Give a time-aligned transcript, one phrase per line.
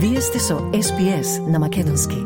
[0.00, 2.16] Вие сте со SPS на Македонски.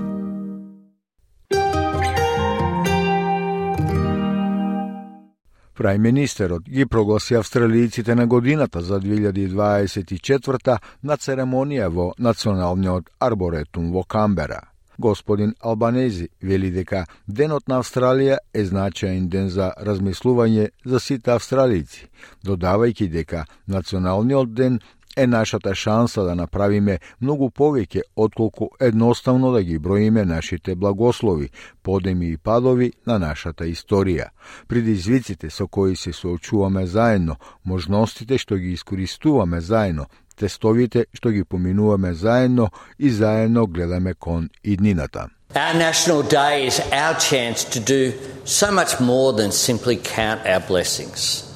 [5.78, 14.60] Прајминистерот ги прогласи австралијците на годината за 2024 на церемонија во Националниот арборетум во Камбера.
[14.98, 22.06] Господин Албанези вели дека Денот на Австралија е значаен ден за размислување за сите австралици,
[22.44, 24.80] додавајќи дека Националниот ден
[25.16, 31.50] е нашата шанса да направиме многу повеќе отколку едноставно да ги броиме нашите благослови,
[31.82, 34.30] подеми и падови на нашата историја.
[34.68, 40.06] Предизвиците со кои се соочуваме заедно, можностите што ги искористуваме заедно,
[40.36, 45.28] тестовите што ги поминуваме заедно и заедно гледаме кон иднината.
[45.54, 50.60] Our National Day is our chance to do so much more than simply count our
[50.60, 51.51] blessings.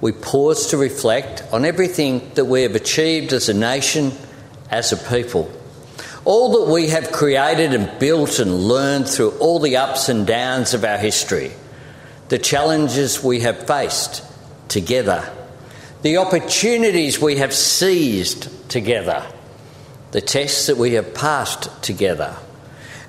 [0.00, 4.12] We pause to reflect on everything that we have achieved as a nation,
[4.70, 5.50] as a people.
[6.24, 10.74] All that we have created and built and learned through all the ups and downs
[10.74, 11.52] of our history.
[12.28, 14.22] The challenges we have faced
[14.68, 15.32] together
[16.02, 19.26] the opportunities we have seized together,
[20.12, 22.36] the tests that we have passed together.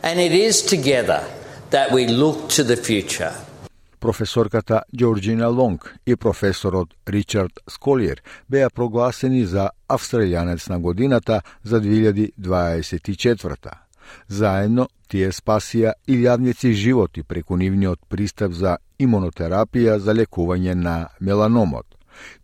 [0.02, 1.26] And it is together
[1.70, 3.36] that we look to the future.
[4.00, 13.72] Професорката Джорджина Лонг и професорот Ричард Сколиер беа прогласени за Австралијанец на годината за 2024
[14.28, 21.86] Заедно тие спасија илјадници животи преку нивниот пристап за имунотерапија за лекување на меланомот.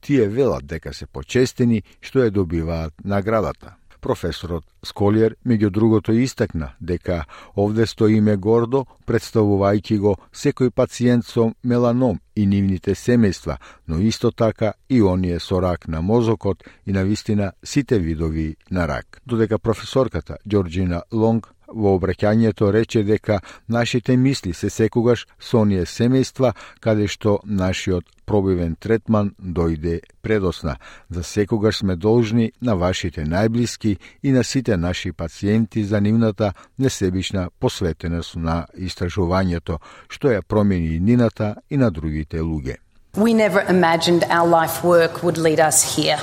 [0.02, 3.76] Тие велат дека се почестени што ја добиваат наградата.
[4.06, 7.24] Професорот Сколиер, меѓу другото, истакна дека
[7.58, 14.74] овде стоиме гордо, представувајќи го секој пациент со меланом и нивните семејства, но исто така
[14.90, 19.22] и оние со рак на мозокот и на вистина сите видови на рак.
[19.26, 26.54] Додека професорката Джорджина Лонг во обраќањето рече дека нашите мисли се секогаш со оние семејства
[26.80, 30.78] каде што нашиот пробивен третман дојде предосна.
[31.10, 37.50] За секогаш сме должни на вашите најблиски и на сите наши пациенти за нивната несебична
[37.60, 39.78] посветеност на истражувањето,
[40.10, 42.78] што ја промени нината и на другите луѓе.
[43.16, 46.20] We never imagined our life work would lead us here.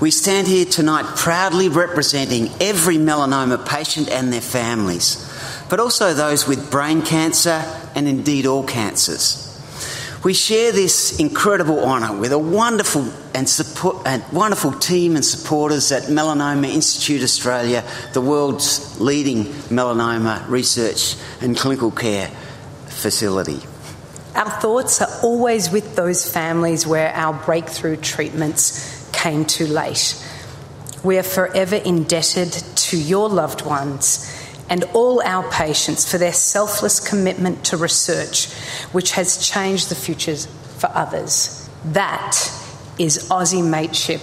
[0.00, 5.30] We stand here tonight proudly representing every melanoma patient and their families,
[5.68, 7.62] but also those with brain cancer
[7.94, 9.46] and indeed all cancers.
[10.24, 16.04] We share this incredible honour with a wonderful and, support, wonderful team and supporters at
[16.04, 17.84] Melanoma Institute Australia,
[18.14, 22.28] the world's leading melanoma research and clinical care
[22.86, 23.60] facility.
[24.34, 30.16] Our thoughts are always with those families where our breakthrough treatments came too late.
[31.04, 34.26] We are forever indebted to your loved ones
[34.68, 38.52] and all our patients for their selfless commitment to research,
[38.92, 40.46] which has changed the futures
[40.78, 41.68] for others.
[41.86, 42.36] That
[42.98, 44.20] is Aussie mateship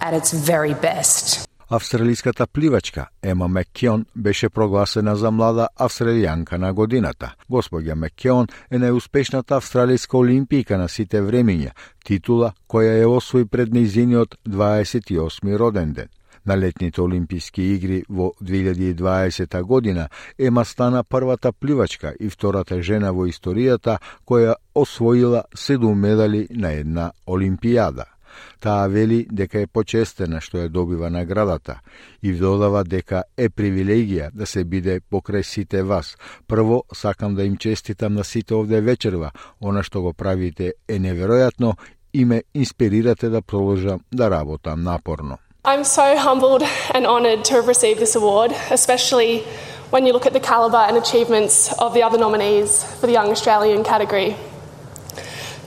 [0.00, 1.45] at its very best.
[1.68, 7.34] Австралиската пливачка Ема Меккеон беше прогласена за млада австралијанка на годината.
[7.50, 11.74] Господја Меккеон е најуспешната австралијска олимпијка на сите времиња,
[12.06, 16.08] титула која ја освои пред низиниот 28 роден ден.
[16.46, 23.26] На летните Олимписки игри во 2020 година Ема стана првата пливачка и втората жена во
[23.26, 28.15] историјата која освоила седум медали на една Олимпијада.
[28.60, 31.80] Таа вели дека е почестена што ја добива наградата
[32.22, 36.16] и додава дека е привилегија да се биде покрај сите вас.
[36.48, 39.30] Прво, сакам да им честитам на сите овде вечерва.
[39.60, 41.76] Она што го правите е неверојатно
[42.12, 45.38] и ме инспирирате да продолжам да работам напорно.
[45.64, 46.62] I'm so humbled
[46.94, 49.42] and honoured to have received this award, especially
[49.90, 53.30] when you look at the calibre and achievements of the other nominees for the Young
[53.30, 54.36] Australian category.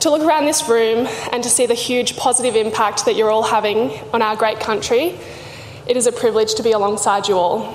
[0.01, 3.43] To look around this room and to see the huge positive impact that you're all
[3.43, 5.19] having on our great country,
[5.87, 7.73] it is a privilege to be alongside you all.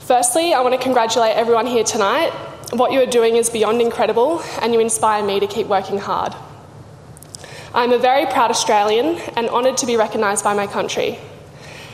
[0.00, 2.30] Firstly, I want to congratulate everyone here tonight.
[2.72, 6.34] What you are doing is beyond incredible, and you inspire me to keep working hard.
[7.72, 11.20] I'm a very proud Australian and honoured to be recognised by my country,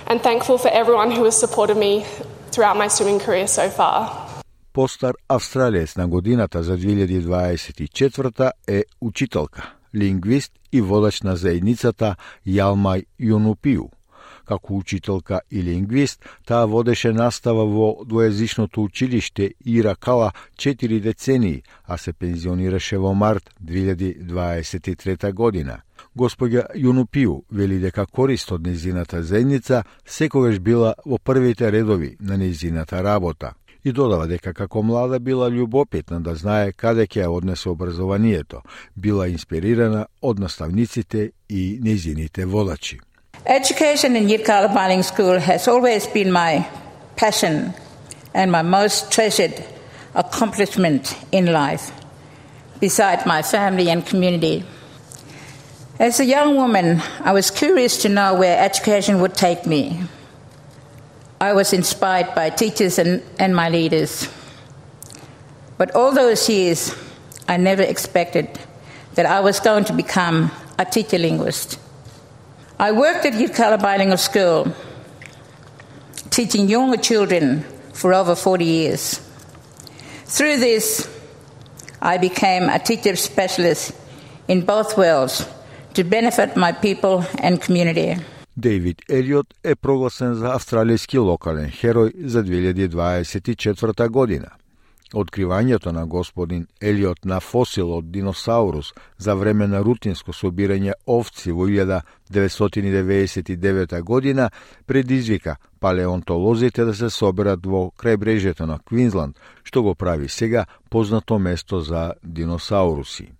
[0.06, 2.06] and thankful for everyone who has supported me
[2.52, 4.25] throughout my swimming career so far.
[4.76, 13.88] Постар австралиец на годината за 2024 е учителка, лингвист и водач на заедницата Јалмај Јунупиу.
[14.44, 22.12] Како учителка и лингвист, таа водеше настава во двојазичното училиште Иракала 4 децении, а се
[22.12, 25.80] пензионираше во март 2023 година.
[26.16, 33.02] Господја Јунупиу вели дека корист од незината заедница секогаш била во првите редови на незината
[33.04, 33.54] работа
[33.86, 38.62] и додава дека како млада била љубопитна да знае каде ќе ја однесе образованието,
[38.96, 42.98] била инспирирана од наставниците и незините водачи.
[43.46, 46.66] Education in Yirkala Mining School has always been my
[47.16, 47.74] passion
[48.34, 49.54] and my most treasured
[50.14, 51.92] accomplishment in life,
[52.80, 54.64] beside my family and community.
[56.00, 59.82] As a young woman, I was curious to know where education would take me.
[61.40, 64.28] I was inspired by teachers and, and my leaders.
[65.76, 66.94] But all those years,
[67.46, 68.58] I never expected
[69.14, 71.78] that I was going to become a teacher linguist.
[72.78, 74.74] I worked at Yirkala Bilingual School,
[76.30, 77.62] teaching younger children
[77.92, 79.20] for over 40 years.
[80.24, 81.08] Through this,
[82.00, 83.92] I became a teacher specialist
[84.48, 85.48] in both worlds
[85.94, 88.16] to benefit my people and community.
[88.56, 94.48] Дейвид Елиот е прогласен за австралијски локален херој за 2024 година.
[95.12, 101.66] Откривањето на господин Елиот на фосил од диносаурус за време на рутинско собирање овци во
[101.68, 104.50] 1999 година
[104.86, 111.80] предизвика палеонтолозите да се соберат во крајбрежјето на Квинсланд, што го прави сега познато место
[111.80, 113.32] за диносауруси.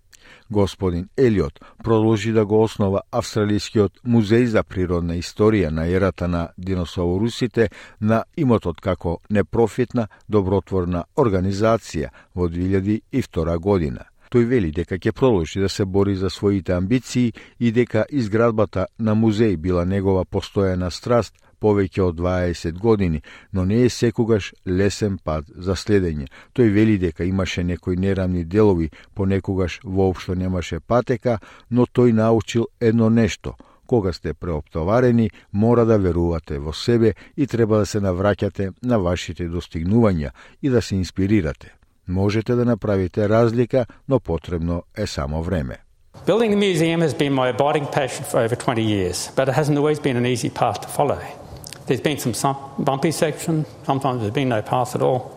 [0.51, 7.69] Господин Елиот продолжи да го основа Австралискиот музеј за природна историја на ерата на диносаурусите
[8.01, 14.05] на имотот како непрофитна добротворна организација во 2002 година.
[14.31, 19.15] Тој вели дека ќе продолжи да се бори за своите амбиции и дека изградбата на
[19.15, 21.35] музеј била негова постојана страст
[21.67, 23.23] повеќе од 20 години,
[23.53, 26.31] но не е секогаш лесен пат за следење.
[26.55, 31.39] Тој вели дека имаше некои нерамни делови, понекогаш воопшто немаше патека,
[31.71, 37.79] но тој научил едно нешто– кога сте преоптоварени, мора да верувате во себе и треба
[37.79, 40.31] да се навраќате на вашите достигнувања
[40.63, 41.75] и да се инспирирате.
[42.09, 45.79] Можете да направите разлика, но потребно е само време.
[46.27, 49.79] Building the museum has been my abiding passion for over 20 years, but it hasn't
[49.79, 51.46] always been an easy path to follow.
[51.87, 55.33] There's been some bumpy sections, sometimes there's been no path at all.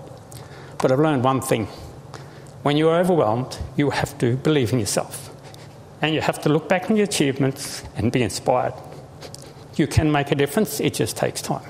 [0.79, 1.67] But I've learned one thing.
[2.63, 5.29] When you're overwhelmed, you have to believe in yourself.
[6.01, 8.73] And you have to look back on your achievements and be inspired.
[9.75, 11.69] You can make a difference, it just takes time.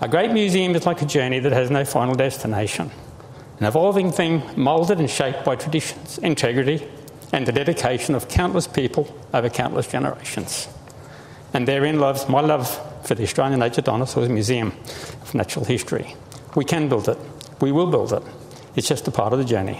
[0.00, 2.90] A great museum is like a journey that has no final destination,
[3.58, 6.86] an evolving thing moulded and shaped by traditions, integrity,
[7.32, 10.68] and the dedication of countless people over countless generations.
[11.54, 14.72] And therein lies my love for the Australian Nature Dinosaurs Museum
[15.20, 16.06] of Natural History.
[16.56, 17.18] We can build it.
[17.60, 18.22] We will build it.
[18.76, 19.76] It's just a part of the journey.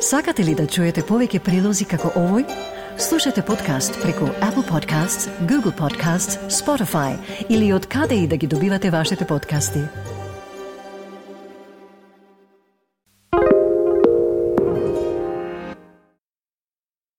[0.00, 2.44] Сакате ли да чуете повеќе прилози како овој?
[2.98, 7.16] Слушате подкаст преку Apple Podcasts, Google Podcasts, Spotify
[7.48, 9.84] или од каде и да ги добивате вашите подкасти.